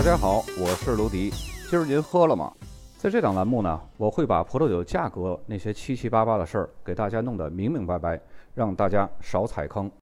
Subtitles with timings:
[0.00, 1.28] 大家好，我是卢迪。
[1.68, 2.50] 今儿您喝了吗？
[2.96, 8.18] 在这档栏目呢，我会把葡萄酒价格那些七七八八的事儿给大家弄得明明白白，
[8.54, 9.92] 让大家少踩坑。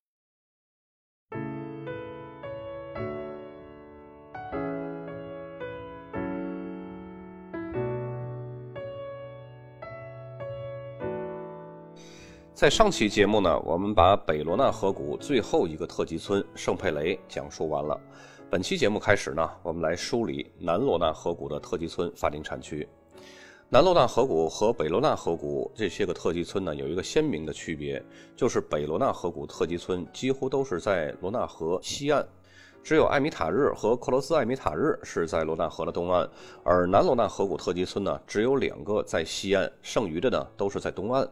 [12.54, 18.00] 在上期节目呢，我们把北罗纳河谷最后一个特级村圣佩雷讲述完了。
[18.50, 22.88] 本期节目开始呢，我们来梳理南罗纳河谷的特级村法定产区。
[23.68, 28.02] 南罗纳河谷和北罗纳河谷这些个特级村呢，有一个鲜明的区别，
[28.34, 32.26] 就是北罗纳河谷特级村几乎都是在罗纳河西岸，
[32.82, 36.26] 只有艾米塔日和克罗斯艾米塔日是在罗纳河的东岸，
[36.64, 41.28] 而南罗纳河谷特级村呢，只有两个在西岸，剩余的呢都是在东岸。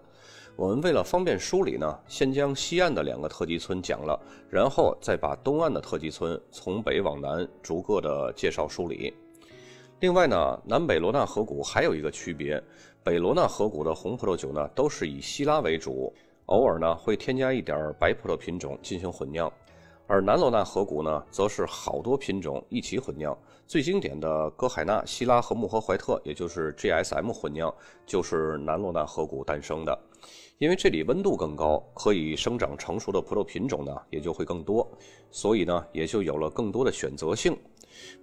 [0.56, 9.12] 我们为了方便梳理呢，先将西岸的两个特级村讲了，然后再把东岸的特级村从北往南逐个的介绍梳理。
[10.00, 12.62] 另外呢，南北罗纳河谷还有一个区别，
[13.04, 16.10] 北罗纳河谷的红葡萄酒呢都是以希拉为主，
[16.46, 19.52] 偶尔呢会添加一点白葡萄品种进行混酿，
[20.06, 23.36] 而南罗纳河谷呢则是好多品种一起混酿。
[23.66, 27.74] 最经典的歌海纳、希拉和穆赫怀特，也就是 GSM 混酿，
[28.06, 29.98] 就是南罗纳河谷诞生的。
[30.58, 34.90] 因为这里温度更高，可以生长成熟的葡萄品种呢也就会更多，
[35.30, 37.54] 所以呢也就有了更多的选择性。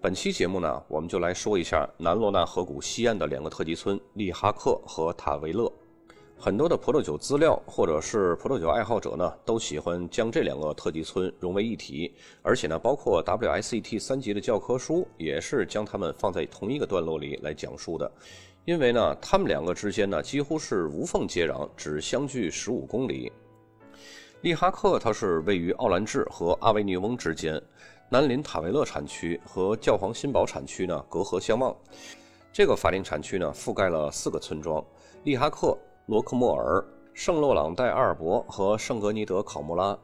[0.01, 5.71] 本期节目呢，我们就来说一下南罗纳河谷西岸的两个特级村利哈克和塔维勒。
[6.35, 18.11] 很多的葡萄酒资料或者是葡萄酒爱好者呢，都喜欢将这两个特级村融为一体，而且呢，包括 WSET 三级的教科书也是将它们放在同一个段落里来讲述的。
[18.65, 23.31] 因为呢，他们两个之间呢几乎是无缝接壤，只相距十五公里。
[24.41, 27.61] 利哈克它是位于奥兰治和阿维尼翁之间，
[28.09, 31.75] 南临塔维勒产区和教皇新堡产区呢隔河相望。
[32.53, 34.83] 这个法定产区呢覆盖了四个村庄：
[35.23, 36.81] 利哈克、罗克莫尔、
[37.13, 39.97] 圣洛朗代阿尔伯和圣格尼德考莫拉。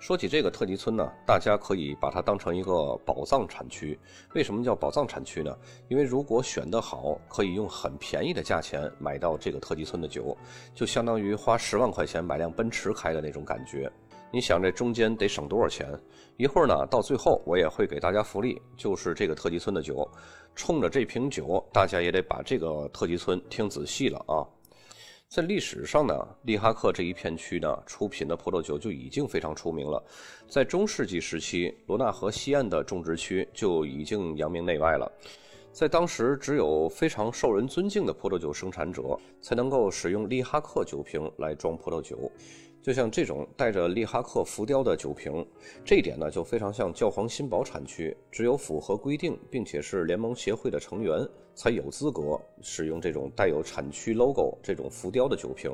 [0.00, 3.98] 说起这个特级村呢，大家可以把它当成一个宝藏产区。
[4.34, 5.52] 为什么叫宝藏产区呢？
[5.88, 10.36] 因为如果选得好，可以用很便宜的价钱买到这个特级村的酒，
[10.72, 13.90] 就相当于花十万块钱买辆奔驰开的那种感觉。
[14.30, 15.88] 你想这中间得省多少钱？
[16.36, 20.08] 一会儿呢，到最后我也会给大家福利，就是这个特级村的酒。
[20.54, 24.46] 冲着这瓶酒，大家也得把这个特级村听仔细了啊！
[25.28, 30.02] 在历史上呢，利哈克这一片区呢，出品的葡萄酒就已经非常出名了。
[30.48, 35.12] 在中世纪时期，罗纳河西岸的种植区就已经扬名内外了。
[35.70, 39.02] 在当时，只有非常受人尊敬的葡萄酒生产者
[39.42, 42.32] 才能够使用利哈克酒瓶来装葡萄酒。
[42.88, 45.46] 就像这种带着利哈克浮雕的酒瓶，
[45.84, 51.20] 这一点呢就非常像教皇新堡产区，只有符合规定并且是联盟协会的成员
[51.54, 55.70] 才有资格使用这种带有产区 logo 这种浮雕的酒瓶。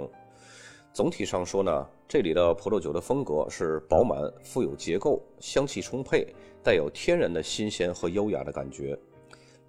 [0.93, 6.27] 总体上说呢，这里的葡萄酒的风格是饱满、富有结构、香气充沛，
[6.65, 8.99] 带有天然的新鲜和优雅的感觉。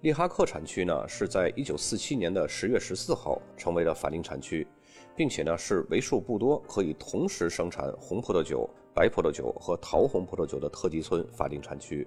[0.00, 4.66] 利哈克产区呢是在1947年的10月14号成为了法定产区。
[5.16, 12.06] 并且呢，是为数不多可以同时生产红葡萄酒、白葡萄酒和桃红葡萄酒的特级村法定产区。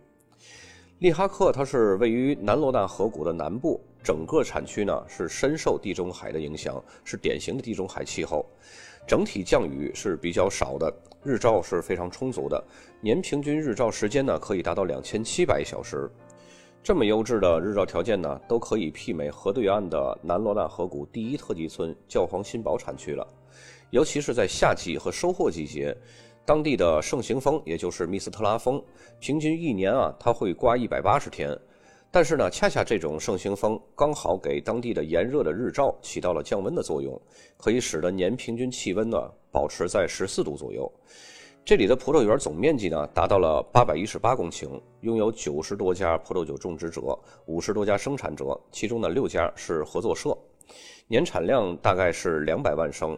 [1.00, 8.46] 利哈克它是位于南罗纳河谷的南部，整个产区呢是深受地中海的影响，是典型的地中海气候。
[9.08, 10.94] 整体降雨是比较少的，
[11.24, 12.64] 日照是非常充足的，
[13.02, 16.08] 年平均日照时间呢可以达到两千七百小时。
[16.82, 23.28] 这么优质的日照条件呢，都可以媲美河对岸的南罗纳河谷第一特级村教皇新堡产区了。
[23.92, 25.96] 尤其是在夏季和收获季节，
[26.46, 28.82] 当地的盛行风，也就是密斯特拉风，
[29.20, 31.56] 平均一年啊，它会刮一百八十天。
[32.12, 37.20] 但是呢，恰恰这种盛行风刚好给当地的炎热的日照起到了降温的作用，
[37.58, 39.18] 可以使得年平均气温呢
[39.52, 40.92] 保持在十四度左右。
[41.70, 50.36] 这里的葡萄园总面积呢达到了八百一十八公顷，拥有九十多家葡萄酒种植者，五十多家生产者，其中呢六家是合作社，
[51.08, 53.16] 年产量大概是两百万升。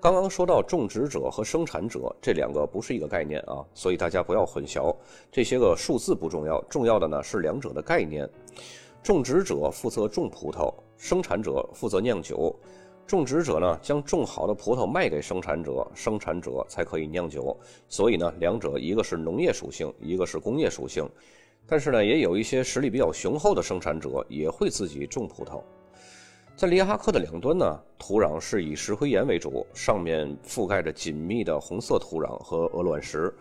[0.00, 4.96] 刚刚说到种植者和生产者这两个不是一个概念啊，所以大家不要混淆，
[5.30, 8.26] 这些个数字不重要，重要的呢是两者的概念。
[9.02, 12.58] 种植者负责种葡萄，生产者负责酿酒。
[13.06, 17.54] 种植者呢，将种好的葡萄卖给生产者，生产者才可以酿酒。
[17.88, 21.06] 所以呢，两者一个是农业属性，一个是工业属性。
[21.66, 25.62] 但是呢，也有一些实力比较雄厚的生产者也会自己种葡萄。
[26.56, 33.32] 在利哈克的两端呢，土壤是以石灰岩为主，上面覆盖着紧密的红色土壤和鹅卵石。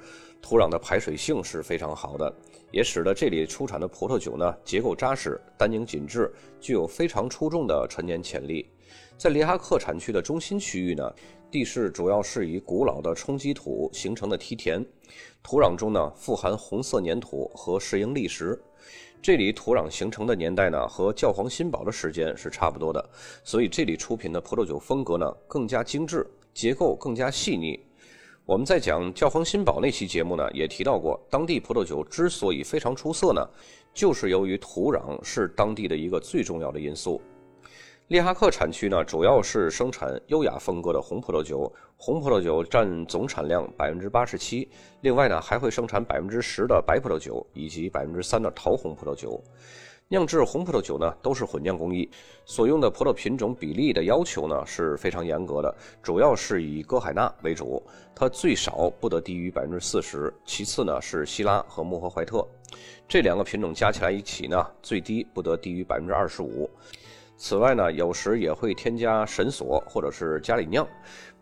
[0.42, 2.34] 土壤的排水性是非常好的，
[2.72, 8.70] 也使得这里出产的葡萄酒呢结构扎实、单宁紧致，具有非常出众的陈年潜力。
[9.18, 11.14] 在里哈克产区的中心区域呢，
[11.52, 14.84] 地势主要是以古老的冲积土形成的梯田，
[15.44, 18.60] 土壤中呢富含红色粘土和石英砾石。
[19.22, 23.10] 这里土壤形成的年代呢和教皇新堡的时间是差不多的，
[23.44, 27.80] 所以这里出品的葡萄酒风格呢更加精致，结构更加细腻。
[28.44, 33.48] 我们在讲教皇新堡那期节目呢也提到过，当地葡萄酒之所以非常出色呢，
[33.94, 37.22] 就是由于土壤是当地的一个最重要的因素。
[38.08, 44.68] 利哈克产区呢，主要是生产优雅风格的红葡萄酒，红葡萄酒占总产量百分之八十七。
[45.02, 49.42] 另外呢，还会生产百分之十的白葡萄酒以及百分之三的桃红葡萄酒。
[50.12, 52.10] 酿制红葡萄酒呢，都是混酿工艺，
[52.44, 55.74] 所用的葡萄品种比例的要求呢是非常严格的，
[56.04, 57.82] 主要是以歌海纳为主，
[58.14, 60.34] 它最少不得低于百分之四十。
[60.44, 62.46] 其次呢是希拉和穆赫怀特，
[63.08, 66.70] 这两个品种加起来一起呢，最低不得低于百分之二十五。
[67.44, 70.88] 此外呢，有时也会添加神索或者是加里酿，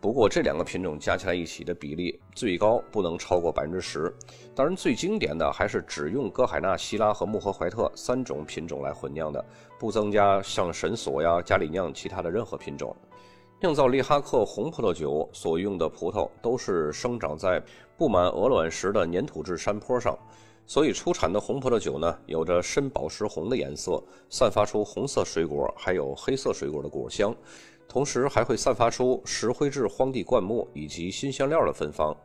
[0.00, 4.10] 不过这两个品种加起来一起的比例最高不能超过百分之十。
[4.54, 9.44] 当然，最经典的还是只用歌海纳、希拉和穆赫怀特三种品种来混酿的，
[9.78, 12.96] 不增加像神索呀、加里酿其他的任何品种。
[13.60, 17.62] 酿造利哈克红葡萄酒所用的葡萄都是生长在
[17.98, 20.18] 布满鹅卵石的粘土质山坡上。
[20.66, 27.34] 所以出产的红葡萄酒呢，有着深宝石红的颜色，散发出红色水果还有黑色水果的果香，
[27.88, 32.16] 同时还会散发出石灰质荒地灌木以及新香料的芬芳。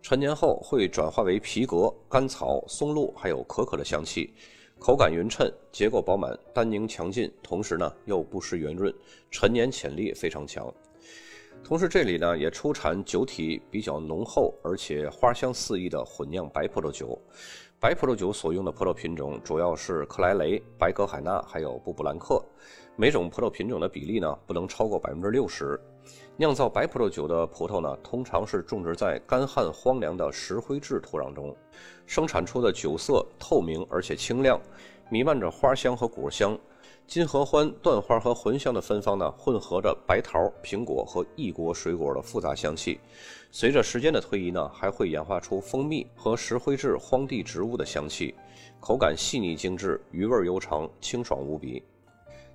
[0.00, 4.32] 陈年后会转化为皮革、甘草、松露还有可可的香气，
[4.78, 8.90] 口感匀称，结构饱满，单宁强劲，同时呢又不失圆润，
[9.30, 10.72] 陈年潜力非常强。
[11.62, 17.20] 同时这里呢也出产酒体比较浓厚而且花香四溢的混酿白葡萄酒。
[17.80, 22.44] 白葡萄酒所用的葡萄品种主要是克莱雷、白格海纳，还有布布兰克。
[22.94, 25.80] 每种葡萄品种的比例呢，不能超过百分之六十。
[26.36, 31.56] 酿造白葡萄酒的葡萄呢，通常是种植在干旱荒凉的石灰质土壤中，
[32.04, 34.60] 生产出的酒色透明而且清亮，
[35.08, 36.58] 弥漫着花香和果香。
[37.06, 43.00] 金合欢、椴花和茴香的芬芳呢，混合着白桃、苹果和异国水果的复杂香气。
[43.50, 48.32] 随着时间的推移呢，还会演化出蜂蜜和石灰质荒地植物的香气。
[48.78, 51.82] 口感细腻精致，余味悠长，清爽无比。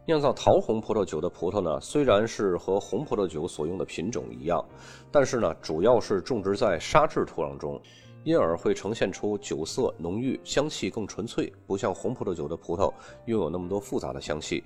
[0.06, 4.64] 酿造桃红葡萄酒的葡萄呢，虽然是和红葡萄酒所用的品种一样，
[5.12, 7.82] 但是呢，主要是种植在沙质土壤中。
[8.26, 12.92] 因而会呈现出酒色浓郁、香气更纯粹，不像红葡萄酒的葡萄
[13.28, 14.64] 拥有那么多复杂的香气，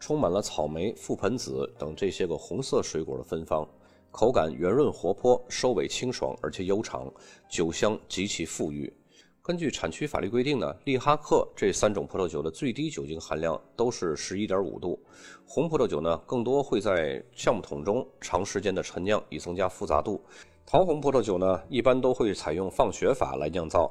[0.00, 3.68] 充满了草莓、覆盆子等这些个红色水果的芬芳，
[4.10, 7.12] 口感圆润活泼，收尾清爽而且悠长，
[7.50, 8.90] 酒香极其富裕。
[9.42, 14.98] 根据产区法律规定呢，利哈克这三种葡萄酒的最低酒精含量都是十一点五度，
[15.44, 20.18] 红葡萄酒呢更多会在橡木桶中长时间的陈酿以增加复杂度。
[20.64, 23.90] 桃红葡萄酒呢，一般都会采用放血法来酿造。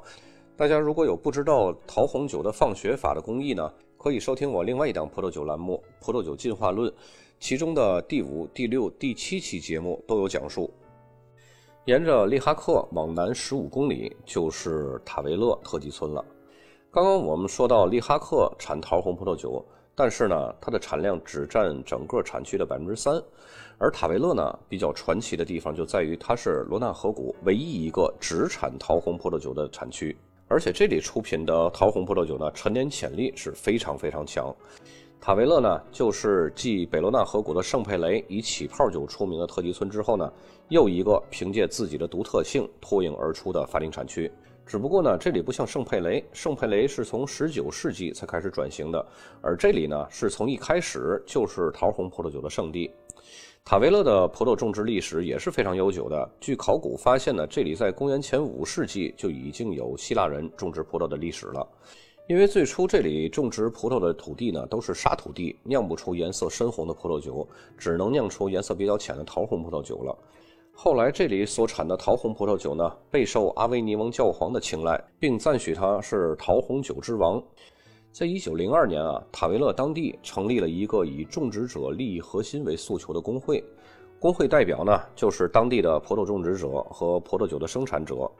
[0.56, 6.90] 大家如果有不知道桃红酒的放血法的工艺呢，可以收听我另外一档葡萄酒栏目《葡萄酒进化论》，
[7.38, 10.72] 其中的第五、第六、第七期节目都有讲述。
[11.84, 16.24] 沿着利哈克往南十五公里就是塔维勒特级村了。
[16.90, 19.64] 刚刚我们说到利哈克产桃红葡萄酒。
[19.94, 23.22] 但是呢，它的产量只占整个产区的百分之三，
[23.82, 34.54] 而塔维勒呢比较传奇的地方就在于它是罗纳河谷唯一一个只产桃红葡萄酒的产区，而且这里出品的桃红葡萄酒呢陈年潜力是非常非常强。
[35.20, 40.32] 塔维勒呢就是继北罗纳河谷的圣佩雷以起泡酒出名的特级村之后呢，
[40.68, 44.30] 又一个凭借自己的独特性脱颖而出的法定产区。
[44.64, 49.04] 只不过呢，这里不像圣佩雷，圣佩雷是从十九世纪才开始转型的，
[49.42, 52.88] 而这里呢，是从一开始就是桃红葡萄酒的圣地。
[53.64, 56.30] 塔维勒的葡萄种植历史也是非常悠久的。
[56.40, 61.66] 据考古发现呢，这里在公元前五世纪就已经有希腊人种植葡萄的历史了。
[62.28, 67.46] 因为最初这里种植葡萄的土地呢都是沙土地，酿不出颜色深红的葡萄酒，
[67.78, 70.16] 只能酿出颜色比较浅的桃红葡萄酒了。
[70.74, 77.42] 后来这里所产的桃红葡萄酒呢，备受阿维尼翁教皇的青睐，并赞许它是桃红酒之王。
[78.12, 83.64] 在一九零二年啊，塔维勒当地成立了一个以种植者利益核心为诉求的工会，
[84.18, 88.30] 工会代表呢就是当地的葡萄种植者和葡萄酒的生产者。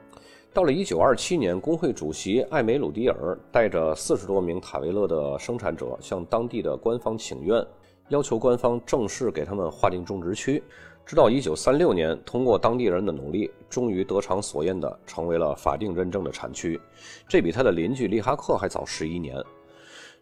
[0.52, 7.66] 到了一九二七年，工会主席艾梅鲁迪尔带着四十多名塔维勒的生产者向当地的官方请愿。
[8.08, 10.62] 要求官方正式给他们划定种植区，
[11.06, 16.78] 直到1936年，通过当地人的努力，终于得偿所愿的成为了法定认证的产区。
[17.26, 19.42] 这比他的邻居利哈克还早十一年。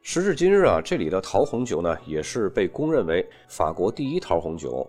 [0.03, 4.89] 时至今日啊，这里的桃红酒呢，也是被公认为法国第一桃红酒，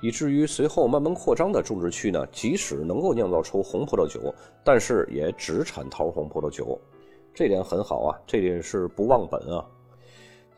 [0.00, 4.34] 以至于随后慢慢扩张的种植区呢，即使能够酿造出红葡萄酒，
[4.64, 6.78] 但是也只产桃红葡萄酒，
[7.32, 9.64] 这点很好啊，这点是不忘本啊。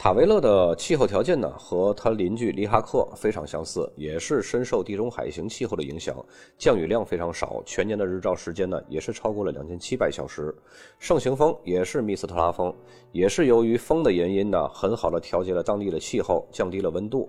[0.03, 6.17] 塔维勒的气候条件呢，和它邻居利哈克非常相似，也是深受地中海型气候的影响，
[6.57, 10.55] 降雨量非常少，全年的日照时间呢也是超过了两千七百小时，
[10.99, 12.75] 盛行风也是密斯特拉风，
[13.13, 17.29] 也是由于风的原因呢，很好的调节了当地的气候，降低了温度。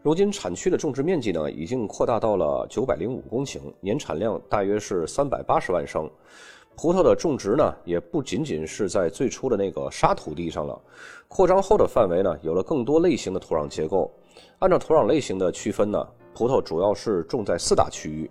[0.00, 6.08] 如今产区的种植面积呢，已经扩大到了九百零五公顷，年产量大约是三百八十万升。
[6.76, 10.78] 葡萄的种植呢，也不仅仅是在最初的那个沙土地上了，
[11.26, 14.12] 扩张后的范围呢，有了更多类型的土壤结构。
[14.58, 18.30] 按照土壤类型的区分呢，葡萄主要是种在四大区域。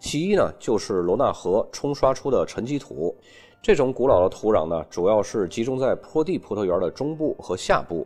[0.00, 3.16] 其一呢，就是罗纳河冲刷出的沉积土，
[3.62, 8.04] 这种古老的土壤呢，主要是集中在坡地葡萄园的中部和下部。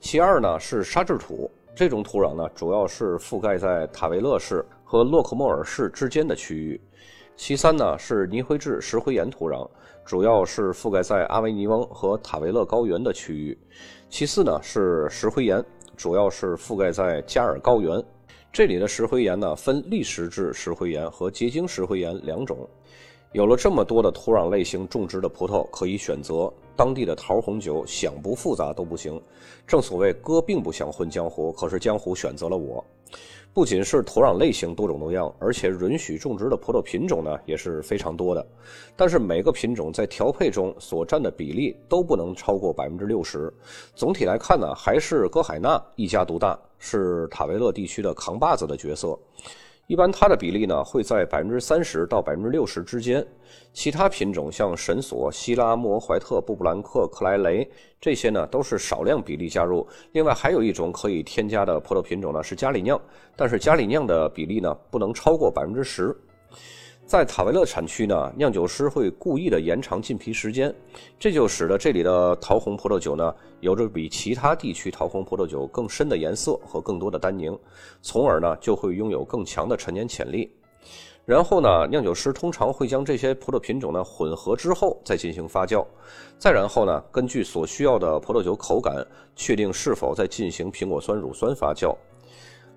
[0.00, 6.78] 其二呢，是沙质土，这种土壤呢，主要是覆盖在塔维勒市和洛克莫尔市之间的区域。
[7.36, 9.68] 其三呢是泥灰质石灰岩土壤，
[10.04, 13.58] 主要是覆盖在阿维尼翁和塔维勒高原的区域。
[14.08, 15.62] 其次呢是石灰岩，
[15.96, 18.02] 主要是覆盖在加尔高原。
[18.52, 22.56] 这里的石灰岩呢分砾石质石灰岩和结晶石灰岩两种。
[23.32, 29.20] 有了这么多的土壤类型种植的葡萄可以选择，当地的桃红酒想不复杂都不行。
[29.66, 32.82] 正所谓哥并不想混江湖，可是江湖选择了我。
[33.54, 38.44] 不仅是土壤类型多种多样，而且允许种植的葡萄品种呢也是非常多的。
[38.96, 43.54] 但是每个品种在调配中所占的比例都不能超过百分之六十。
[43.94, 49.16] 总体来看呢，还是歌海纳一家独大，是塔维勒地区的扛把子的角色。
[49.86, 53.24] 一般它的比例呢会在百分之三十到百分之六十之间，
[53.74, 59.86] 其他品种像神索、希拉、莫怀特、布布兰克、克莱雷这些呢都是少量比例加入。
[60.12, 62.98] 另外还有一种可以添加的葡萄品种呢是加里酿，
[63.36, 66.16] 但是加里酿的比例呢不能超过百分之十。
[67.06, 70.74] 在塔维勒产区呢，酿酒师会故意的延长浸皮时间，
[71.18, 77.56] 这就使得这里的桃红葡萄酒呢，有着比其他地区桃红葡萄酒更深的颜色和更多的单宁，
[78.00, 80.50] 从而呢就会拥有更强的陈年潜力。
[81.26, 85.86] 然后呢，酿酒师通常会将这些葡萄品种呢混合之后再进行发酵，
[86.38, 89.06] 再然后呢，根据所需要的葡萄酒口感，
[89.36, 91.94] 确定是否再进行苹果酸乳酸发酵。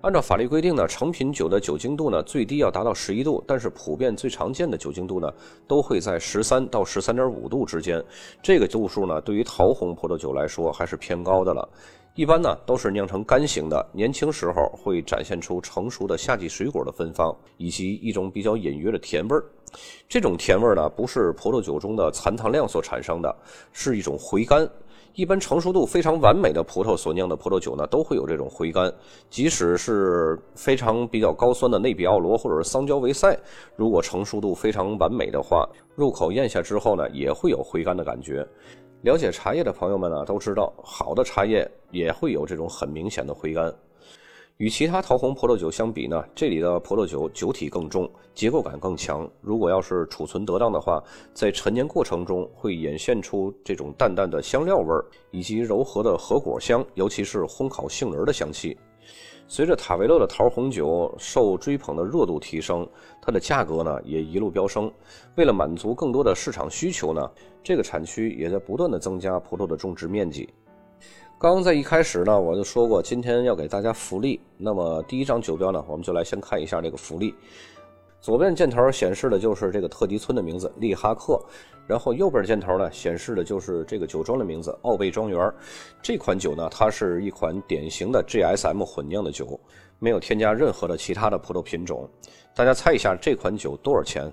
[0.00, 5.28] 按照法律规定呢，成品酒的酒精度呢最低要达到十一度，但是普遍最常见的酒精度呢
[5.66, 8.02] 都会在十三到十三点五度之间。
[8.40, 11.68] 这个度数呢，对于桃红葡萄酒来说还是偏高的了。
[12.14, 19.44] 一般呢都是酿成干型的，年轻时候会展现出成熟的夏季水果的芬芳，以及一种比较隐约的甜味儿。
[20.08, 23.36] 这种甜味儿呢，不是葡萄酒中的残糖量所产生的，
[23.72, 24.68] 是一种回甘。
[25.14, 28.92] 一般成熟度非常完美的葡萄所酿的葡萄酒呢，都会有这种回甘。
[29.28, 33.36] 即使是非常比较高酸的内比奥罗或者是桑娇维塞，
[33.76, 38.46] 如果成熟度非常完美的话，入口咽下之后呢，也会有回甘的感觉。
[39.02, 43.72] 了解茶叶的朋友们呢，都知道好的茶叶也会有这种很明显的回甘。
[44.58, 49.28] 与其他桃红葡萄酒相比呢，这里的葡萄酒酒体更重，结构感更强。
[49.40, 51.00] 如果要是储存得当的话，
[51.32, 58.76] 在陈年过程中会显现出这种淡淡的香料味儿，以及柔和的核果香，尤其是烘烤杏仁的香气。
[59.46, 62.84] 随着塔维勒的桃红酒受追捧的热度提升，
[63.22, 64.92] 它的价格呢也一路飙升。
[65.36, 67.30] 为了满足更多的市场需求呢，
[67.62, 70.48] 这个产区也在不断的增加葡萄的种植面积。
[71.40, 74.40] 刚刚在一开始呢，我就说过今天要给大家福利。
[74.56, 77.32] 那么第一张酒标呢，我们就来先看一下这个福利。
[78.20, 81.40] 左边箭头显示的就是这个特级村的名字利哈克，
[81.86, 85.48] 然后右边箭头呢显示的就是这个酒庄的名字奥贝庄园。
[86.02, 89.60] 这款酒呢，它是一款典型的 GSM 混酿的酒，
[90.00, 92.10] 没有添加任何的其他的葡萄品种。
[92.52, 94.28] 大家猜一下这款酒多少钱？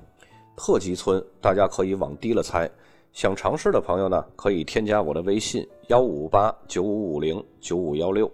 [0.58, 2.68] 特级村，大家可以往低了猜。
[3.16, 8.30] 想尝试的朋友呢，可以添加我的微信幺五八九五五零九五幺六。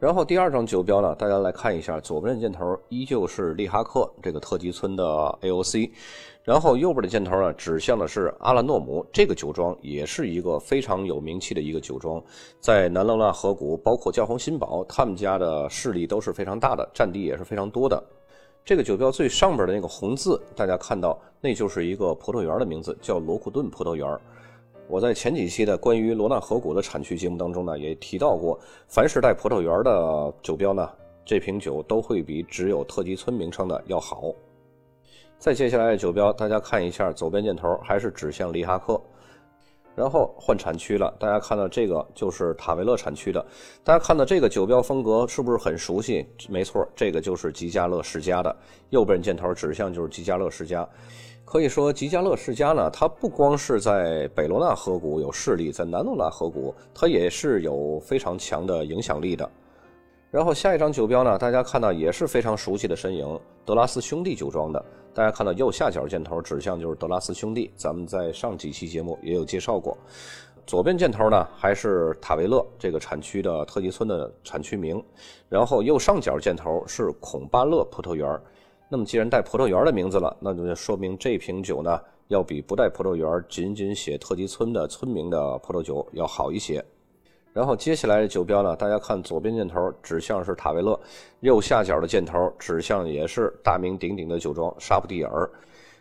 [0.00, 5.04] 然后第二张酒标呢，大家来看一下，左边的箭头依旧是利哈克这个特级村的
[5.42, 5.88] AOC，
[6.42, 12.20] 然后右边的箭头呢，指向的是阿拉诺姆这个酒庄，也是一个非常有名气的一个酒庄，
[12.58, 18.02] 在南罗纳河谷，包括教皇新堡，他们家的势力都是非常大的，占地也是非常多的。
[18.64, 24.08] 这个酒标最上边的那个红字，大家看到，那就是一个葡萄园的名字，叫罗库顿葡萄园。
[24.86, 30.88] 我在前几期的关于罗纳河谷的产区节目当中呢，也提到过，凡是带葡萄园的酒标呢，
[31.24, 34.32] 这瓶酒都会比只有特级村名称的要好。
[35.38, 39.00] 再接下来的酒标，大家看一下，左边箭头还是指向利哈克。
[39.94, 43.44] 然后换产区了，大家看到这个就是塔维勒产区的。
[43.84, 46.26] 大家看到这个酒标风格是不是很熟悉？
[46.48, 48.56] 没错，这个就是吉加勒世家的。
[48.90, 50.88] 右边箭头指向就是吉加勒世家。
[51.44, 59.46] 可以说，吉加勒世家呢，它不光是在北罗纳河谷有势力，在南罗纳河谷，它也是有非常强的影响力的。
[60.30, 64.82] 然后下一张酒标呢，大家看到也是非常熟悉的身影，德拉斯兄弟酒庄的。
[65.14, 69.96] 大家看到右下角箭头指向就是德拉斯兄弟，咱们在上几期节目也有介绍过。
[70.66, 75.02] 左边箭头呢还是塔维勒这个产区的特级村的产区名，
[75.50, 78.40] 然后右上角箭头是孔巴勒葡萄园。
[78.88, 86.82] 那么既然带葡萄园的名字了，那就说明这瓶酒呢要比不带葡萄园、仅仅写特级村的村名的葡萄酒要好一些。
[87.52, 90.98] 然后接下来的酒标呢，大家看左边箭头指向是塔维勒，
[91.40, 95.50] 右下角的箭头指向也是大名鼎鼎的酒庄沙普蒂尔。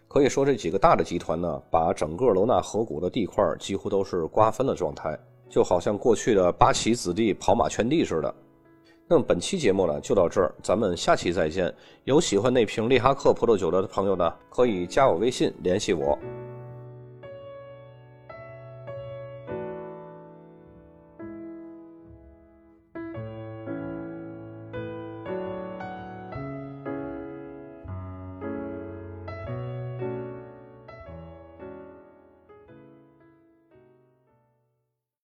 [0.08, 5.18] 可以说这几个大的集团呢，把整个罗纳河谷的地块几乎都是瓜分的状态，
[5.50, 8.34] 就好像过去的八旗子弟跑马圈地似的。
[9.08, 11.74] 那么本期节目呢就到这儿，咱们下期再见。
[12.06, 16.18] 有喜欢那瓶利哈克葡萄酒的朋友呢，可以加我微信联系我。